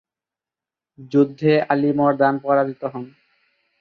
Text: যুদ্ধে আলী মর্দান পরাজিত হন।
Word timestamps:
যুদ্ধে 1.11 1.51
আলী 1.71 1.91
মর্দান 1.99 2.35
পরাজিত 2.43 2.81
হন। 2.93 3.05